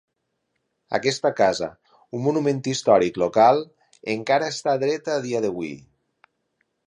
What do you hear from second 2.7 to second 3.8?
històric local,